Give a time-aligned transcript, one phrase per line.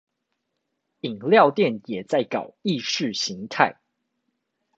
[1.01, 3.77] 飲料店也在搞意識形態